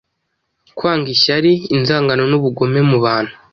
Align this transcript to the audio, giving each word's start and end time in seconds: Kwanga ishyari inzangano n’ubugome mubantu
Kwanga 0.77 1.07
ishyari 1.15 1.51
inzangano 1.75 2.23
n’ubugome 2.27 2.79
mubantu 2.89 3.33